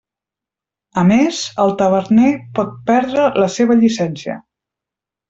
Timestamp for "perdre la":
2.91-3.51